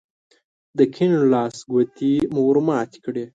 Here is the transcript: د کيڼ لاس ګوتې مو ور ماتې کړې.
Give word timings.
د 0.77 0.79
کيڼ 0.95 1.13
لاس 1.33 1.55
ګوتې 1.71 2.13
مو 2.33 2.41
ور 2.47 2.57
ماتې 2.67 2.99
کړې. 3.05 3.25